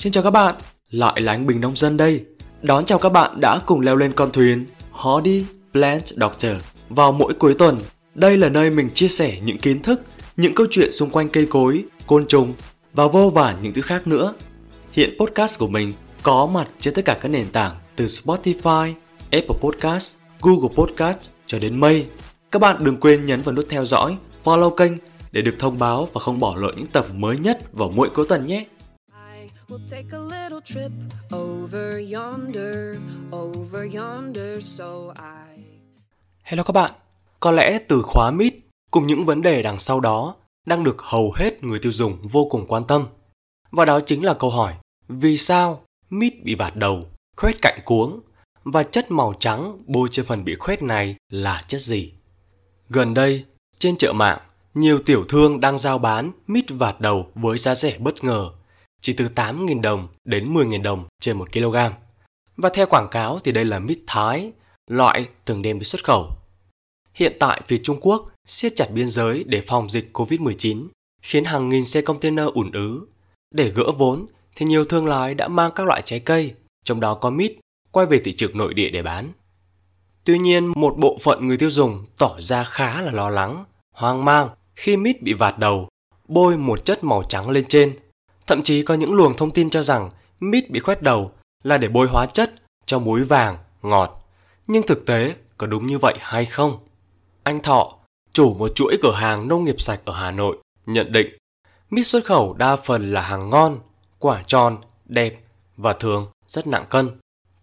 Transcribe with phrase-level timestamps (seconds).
[0.00, 0.54] Xin chào các bạn,
[0.90, 2.24] lại là anh Bình Nông Dân đây.
[2.62, 6.52] Đón chào các bạn đã cùng leo lên con thuyền Hardy Plant Doctor
[6.88, 7.78] vào mỗi cuối tuần.
[8.14, 10.02] Đây là nơi mình chia sẻ những kiến thức,
[10.36, 12.54] những câu chuyện xung quanh cây cối, côn trùng
[12.92, 14.34] và vô vàn những thứ khác nữa.
[14.92, 15.92] Hiện podcast của mình
[16.22, 18.92] có mặt trên tất cả các nền tảng từ Spotify,
[19.30, 22.06] Apple Podcast, Google Podcast cho đến Mây.
[22.50, 24.92] Các bạn đừng quên nhấn vào nút theo dõi, follow kênh
[25.32, 28.26] để được thông báo và không bỏ lỡ những tập mới nhất vào mỗi cuối
[28.28, 28.66] tuần nhé.
[29.70, 30.92] We'll take a little trip
[31.32, 32.96] over yonder,
[33.32, 35.62] over yonder, so I...
[36.42, 36.90] Hello các bạn,
[37.40, 38.54] có lẽ từ khóa mít
[38.90, 40.34] cùng những vấn đề đằng sau đó
[40.66, 43.06] đang được hầu hết người tiêu dùng vô cùng quan tâm.
[43.70, 44.74] Và đó chính là câu hỏi,
[45.08, 47.02] vì sao mít bị vạt đầu,
[47.36, 48.20] khuét cạnh cuống
[48.64, 52.12] và chất màu trắng bôi trên phần bị khuét này là chất gì?
[52.88, 53.44] Gần đây,
[53.78, 54.38] trên chợ mạng,
[54.74, 58.50] nhiều tiểu thương đang giao bán mít vạt đầu với giá rẻ bất ngờ
[59.00, 61.76] chỉ từ 8.000 đồng đến 10.000 đồng trên 1 kg.
[62.56, 64.52] Và theo quảng cáo thì đây là mít Thái,
[64.86, 66.30] loại thường đem đi xuất khẩu.
[67.14, 70.86] Hiện tại phía Trung Quốc siết chặt biên giới để phòng dịch Covid-19,
[71.22, 73.06] khiến hàng nghìn xe container ủn ứ.
[73.54, 74.26] Để gỡ vốn
[74.56, 76.54] thì nhiều thương lái đã mang các loại trái cây,
[76.84, 77.52] trong đó có mít,
[77.90, 79.32] quay về thị trường nội địa để bán.
[80.24, 83.64] Tuy nhiên, một bộ phận người tiêu dùng tỏ ra khá là lo lắng,
[83.94, 85.88] hoang mang khi mít bị vạt đầu,
[86.28, 87.96] bôi một chất màu trắng lên trên
[88.50, 91.88] Thậm chí có những luồng thông tin cho rằng mít bị khoét đầu là để
[91.88, 92.50] bôi hóa chất
[92.86, 94.26] cho muối vàng, ngọt.
[94.66, 96.78] Nhưng thực tế có đúng như vậy hay không?
[97.42, 97.94] Anh Thọ,
[98.32, 101.26] chủ một chuỗi cửa hàng nông nghiệp sạch ở Hà Nội, nhận định
[101.90, 103.78] mít xuất khẩu đa phần là hàng ngon,
[104.18, 105.40] quả tròn, đẹp
[105.76, 107.10] và thường rất nặng cân.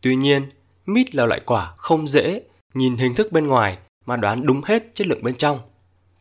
[0.01, 0.49] Tuy nhiên,
[0.85, 2.41] mít là loại quả không dễ
[2.73, 5.59] nhìn hình thức bên ngoài mà đoán đúng hết chất lượng bên trong.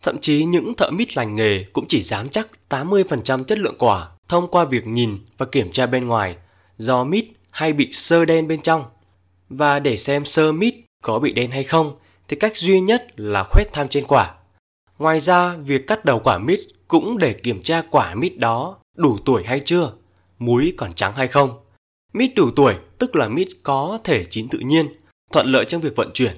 [0.03, 4.08] Thậm chí những thợ mít lành nghề cũng chỉ dám chắc 80% chất lượng quả
[4.29, 6.37] thông qua việc nhìn và kiểm tra bên ngoài
[6.77, 8.85] do mít hay bị sơ đen bên trong.
[9.48, 11.97] Và để xem sơ mít có bị đen hay không
[12.29, 14.35] thì cách duy nhất là khoét tham trên quả.
[14.98, 19.19] Ngoài ra, việc cắt đầu quả mít cũng để kiểm tra quả mít đó đủ
[19.25, 19.92] tuổi hay chưa,
[20.39, 21.59] muối còn trắng hay không.
[22.13, 24.89] Mít đủ tuổi tức là mít có thể chín tự nhiên,
[25.33, 26.33] thuận lợi trong việc vận chuyển.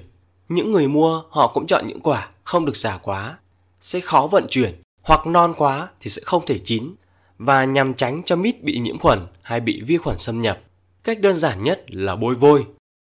[0.49, 3.37] Những người mua họ cũng chọn những quả không được già quá,
[3.81, 6.95] sẽ khó vận chuyển hoặc non quá thì sẽ không thể chín
[7.39, 10.61] và nhằm tránh cho mít bị nhiễm khuẩn hay bị vi khuẩn xâm nhập.
[11.03, 12.65] Cách đơn giản nhất là bôi vôi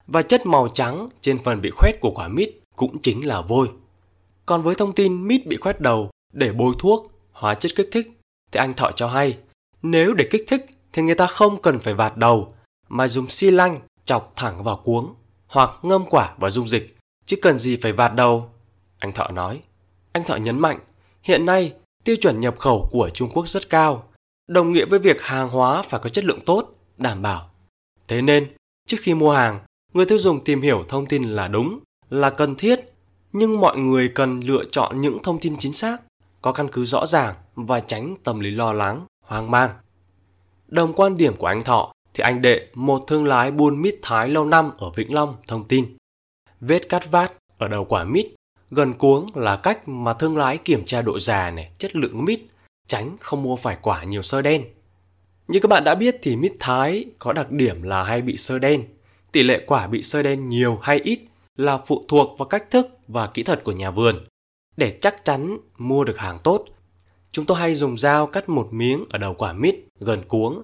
[0.08, 3.70] và chất màu trắng trên phần bị khoét của quả mít cũng chính là vôi.
[4.46, 8.20] Còn với thông tin mít bị khoét đầu để bôi thuốc, hóa chất kích thích
[8.52, 9.38] thì anh Thọ cho hay
[9.81, 12.53] nếu để kích thích thì người ta không cần phải vạt đầu
[12.90, 15.16] mà dùng xi lanh chọc thẳng vào cuống
[15.47, 18.50] hoặc ngâm quả vào dung dịch chứ cần gì phải vạt đầu.
[19.00, 19.62] Anh Thọ nói.
[20.12, 20.80] Anh Thọ nhấn mạnh
[21.24, 24.03] hiện nay tiêu chuẩn nhập khẩu của Trung Quốc rất cao
[24.51, 27.50] đồng nghĩa với việc hàng hóa phải có chất lượng tốt, đảm bảo.
[28.07, 28.51] Thế nên,
[28.88, 29.59] trước khi mua hàng,
[29.94, 31.79] người tiêu dùng tìm hiểu thông tin là đúng,
[32.09, 32.79] là cần thiết,
[33.34, 35.97] nhưng mọi người cần lựa chọn những thông tin chính xác,
[36.41, 39.69] có căn cứ rõ ràng và tránh tâm lý lo lắng, hoang mang.
[40.67, 44.29] Đồng quan điểm của anh Thọ thì anh Đệ, một thương lái buôn mít Thái
[44.29, 45.97] lâu năm ở Vĩnh Long, thông tin.
[46.61, 48.28] Vết cắt vát ở đầu quả mít
[48.72, 52.41] gần cuống là cách mà thương lái kiểm tra độ già này, chất lượng mít
[52.88, 54.66] tránh không mua phải quả nhiều sơ đen.
[55.47, 58.59] Như các bạn đã biết thì mít Thái có đặc điểm là hay bị sơ
[58.59, 58.86] đen.
[59.31, 61.20] Tỷ lệ quả bị sơ đen nhiều hay ít
[61.58, 64.25] là phụ thuộc vào cách thức và kỹ thuật của nhà vườn.
[64.78, 66.66] Để chắc chắn mua được hàng tốt,
[67.31, 70.62] chúng tôi hay dùng dao cắt một miếng ở đầu quả mít gần cuống.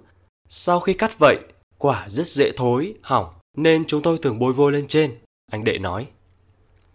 [0.47, 1.37] Sau khi cắt vậy,
[1.77, 5.17] quả rất dễ thối, hỏng nên chúng tôi thường bôi vôi lên trên,
[5.51, 6.07] anh Đệ nói.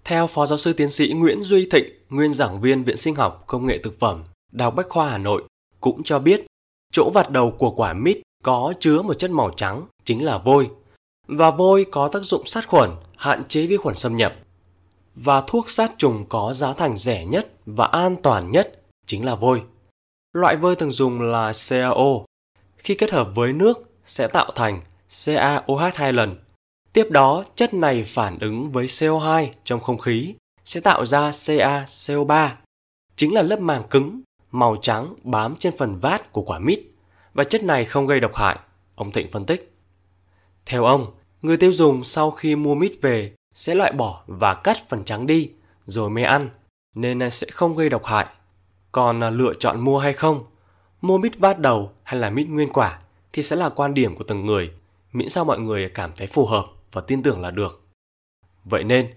[0.05, 3.45] Theo Phó Giáo sư Tiến sĩ Nguyễn Duy Thịnh, nguyên giảng viên Viện Sinh học
[3.47, 5.43] Công nghệ Thực phẩm Đại học Bách khoa Hà Nội
[5.81, 6.47] cũng cho biết
[6.93, 10.71] chỗ vặt đầu của quả mít có chứa một chất màu trắng chính là vôi.
[11.27, 14.35] Và vôi có tác dụng sát khuẩn, hạn chế vi khuẩn xâm nhập.
[15.15, 19.35] Và thuốc sát trùng có giá thành rẻ nhất và an toàn nhất chính là
[19.35, 19.63] vôi.
[20.33, 22.25] Loại vôi thường dùng là CaO.
[22.77, 24.81] Khi kết hợp với nước sẽ tạo thành
[25.27, 26.37] CaOH 2 lần.
[26.93, 30.35] Tiếp đó, chất này phản ứng với CO2 trong không khí
[30.65, 32.51] sẽ tạo ra CaCO3,
[33.17, 34.23] chính là lớp màng cứng
[34.53, 36.81] màu trắng bám trên phần vát của quả mít
[37.35, 38.59] và chất này không gây độc hại,
[38.95, 39.77] ông Thịnh phân tích.
[40.67, 44.77] Theo ông, người tiêu dùng sau khi mua mít về sẽ loại bỏ và cắt
[44.89, 45.51] phần trắng đi
[45.87, 46.51] rồi mới ăn
[46.95, 48.27] nên sẽ không gây độc hại.
[48.93, 50.45] Còn à, lựa chọn mua hay không,
[51.01, 52.99] mua mít vát đầu hay là mít nguyên quả
[53.33, 54.71] thì sẽ là quan điểm của từng người,
[55.13, 57.83] miễn sao mọi người cảm thấy phù hợp và tin tưởng là được.
[58.65, 59.11] Vậy nên,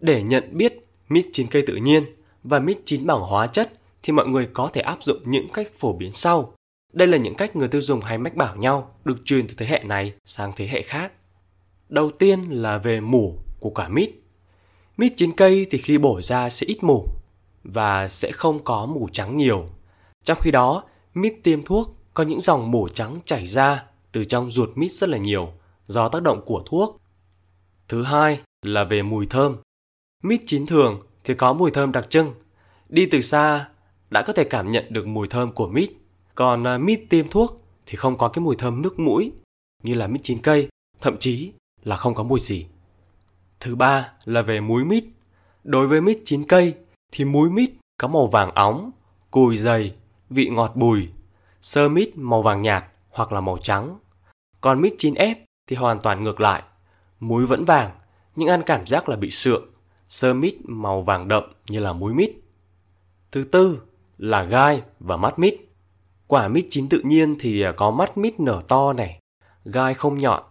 [0.00, 2.04] để nhận biết mít chín cây tự nhiên
[2.42, 3.72] và mít chín bằng hóa chất
[4.02, 6.54] thì mọi người có thể áp dụng những cách phổ biến sau
[6.92, 9.66] Đây là những cách người tiêu dùng hay mách bảo nhau được truyền từ thế
[9.66, 11.12] hệ này sang thế hệ khác.
[11.88, 14.10] Đầu tiên là về mủ của quả mít.
[14.96, 17.08] Mít chín cây thì khi bổ ra sẽ ít mủ
[17.64, 19.66] và sẽ không có mủ trắng nhiều.
[20.24, 20.84] Trong khi đó,
[21.14, 25.08] mít tiêm thuốc có những dòng mủ trắng chảy ra từ trong ruột mít rất
[25.08, 25.52] là nhiều
[25.86, 27.00] do tác động của thuốc.
[27.88, 29.56] Thứ hai là về mùi thơm.
[30.22, 32.34] Mít chín thường thì có mùi thơm đặc trưng.
[32.88, 33.68] Đi từ xa
[34.12, 35.90] đã có thể cảm nhận được mùi thơm của mít.
[36.34, 39.32] Còn à, mít tiêm thuốc thì không có cái mùi thơm nước mũi
[39.82, 40.68] như là mít chín cây,
[41.00, 41.52] thậm chí
[41.84, 42.66] là không có mùi gì.
[43.60, 45.04] Thứ ba là về muối mít.
[45.64, 46.74] Đối với mít chín cây
[47.12, 48.90] thì muối mít có màu vàng óng,
[49.30, 49.94] cùi dày,
[50.30, 51.08] vị ngọt bùi,
[51.62, 53.98] sơ mít màu vàng nhạt hoặc là màu trắng.
[54.60, 55.38] Còn mít chín ép
[55.68, 56.62] thì hoàn toàn ngược lại.
[57.20, 57.90] Muối vẫn vàng,
[58.36, 59.64] nhưng ăn cảm giác là bị sượng.
[60.08, 62.30] Sơ mít màu vàng đậm như là muối mít.
[63.32, 63.80] Thứ tư
[64.18, 65.54] là gai và mắt mít.
[66.26, 69.20] Quả mít chín tự nhiên thì có mắt mít nở to này,
[69.64, 70.42] gai không nhọn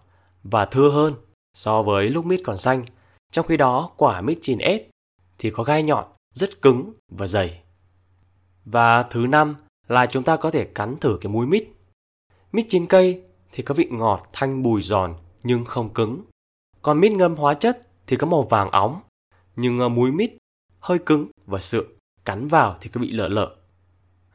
[0.43, 1.15] và thưa hơn
[1.53, 2.85] so với lúc mít còn xanh.
[3.31, 4.87] Trong khi đó quả mít chín ép
[5.37, 7.61] thì có gai nhọn, rất cứng và dày.
[8.65, 9.55] Và thứ năm
[9.87, 11.67] là chúng ta có thể cắn thử cái muối mít.
[12.51, 13.21] Mít chín cây
[13.51, 16.23] thì có vị ngọt thanh bùi giòn nhưng không cứng.
[16.81, 19.01] Còn mít ngâm hóa chất thì có màu vàng óng,
[19.55, 20.31] nhưng ờ, muối mít
[20.79, 21.87] hơi cứng và sượng,
[22.25, 23.55] cắn vào thì cứ bị lở lở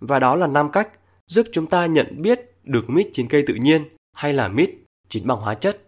[0.01, 0.89] Và đó là năm cách
[1.27, 4.71] giúp chúng ta nhận biết được mít chín cây tự nhiên hay là mít
[5.09, 5.83] chín bằng hóa chất.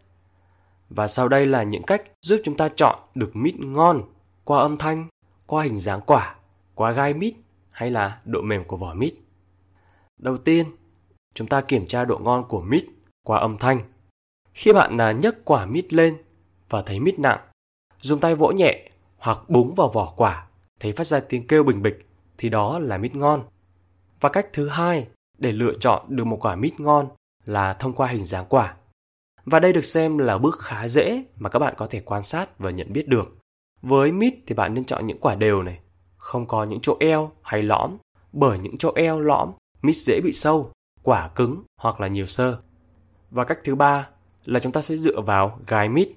[0.89, 4.03] Và sau đây là những cách giúp chúng ta chọn được mít ngon
[4.45, 5.09] qua âm thanh,
[5.47, 6.37] qua hình dáng quả,
[6.75, 7.35] qua gai mít
[7.71, 9.15] hay là độ mềm của vỏ mít.
[10.19, 10.67] Đầu tiên,
[11.35, 12.85] chúng ta kiểm tra độ ngon của mít
[13.25, 13.81] qua âm thanh.
[14.53, 16.17] Khi bạn à, nhấc quả mít lên
[16.69, 17.41] và thấy mít nặng,
[18.01, 20.48] dùng tay vỗ nhẹ hoặc búng vào vỏ quả,
[20.81, 22.07] thấy phát ra tiếng kêu bình bịch
[22.39, 23.45] thì đó là mít ngon.
[24.21, 25.09] Và cách thứ hai
[25.39, 27.09] để lựa chọn được một quả mít ngon
[27.45, 28.77] là thông qua hình dáng quả.
[29.45, 32.59] Và đây được xem là bước khá dễ mà các bạn có thể quan sát
[32.59, 33.37] và nhận biết được.
[33.83, 35.81] Với mít thì bạn nên chọn những quả đều này,
[36.17, 37.97] không có những chỗ eo hay lõm,
[38.33, 39.53] bởi những chỗ eo lõm
[39.83, 40.73] mít dễ bị sâu,
[41.03, 42.59] quả cứng hoặc là nhiều sơ.
[43.31, 44.09] Và cách thứ ba
[44.45, 46.13] là chúng ta sẽ dựa vào gai mít.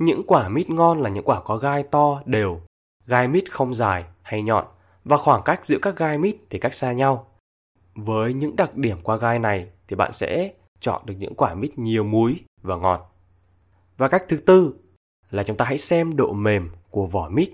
[0.00, 2.60] Những quả mít ngon là những quả có gai to, đều,
[3.06, 4.66] gai mít không dài hay nhọn
[5.04, 7.26] và khoảng cách giữa các gai mít thì cách xa nhau.
[7.94, 11.78] Với những đặc điểm qua gai này thì bạn sẽ chọn được những quả mít
[11.78, 13.14] nhiều muối và ngọt.
[13.96, 14.74] Và cách thứ tư
[15.30, 17.50] là chúng ta hãy xem độ mềm của vỏ mít.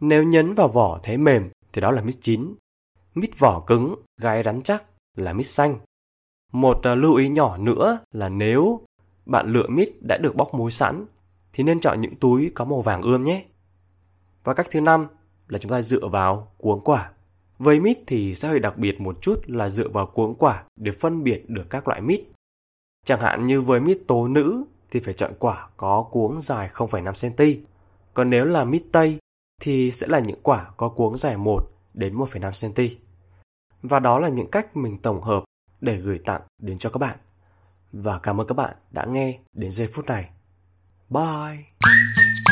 [0.00, 2.54] Nếu nhấn vào vỏ thấy mềm thì đó là mít chín.
[3.14, 4.84] Mít vỏ cứng, gai rắn chắc
[5.16, 5.78] là mít xanh.
[6.52, 8.80] Một à, lưu ý nhỏ nữa là nếu
[9.26, 11.06] bạn lựa mít đã được bóc muối sẵn
[11.52, 13.44] thì nên chọn những túi có màu vàng ươm nhé.
[14.44, 15.06] Và cách thứ năm
[15.48, 17.10] là chúng ta dựa vào cuống quả.
[17.58, 20.92] Với mít thì sẽ hơi đặc biệt một chút là dựa vào cuống quả để
[20.92, 22.20] phân biệt được các loại mít.
[23.04, 27.56] Chẳng hạn như với mít tố nữ thì phải chọn quả có cuống dài 0,5cm.
[28.14, 29.18] Còn nếu là mít tây
[29.60, 32.88] thì sẽ là những quả có cuống dài 1 đến 1,5cm.
[33.82, 35.44] Và đó là những cách mình tổng hợp
[35.80, 37.16] để gửi tặng đến cho các bạn.
[37.92, 40.30] Và cảm ơn các bạn đã nghe đến giây phút này.
[41.08, 42.49] Bye!